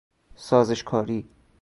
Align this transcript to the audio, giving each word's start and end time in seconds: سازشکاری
سازشکاری 0.35 1.23